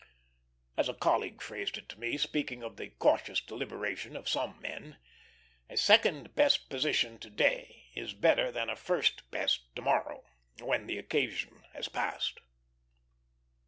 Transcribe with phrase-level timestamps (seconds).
[0.77, 4.97] As a colleague phrased it to me, speaking of the cautious deliberation of some men,
[5.69, 10.23] "A second best position to day is better than a first best to morrow,
[10.59, 12.39] when the occasion has passed."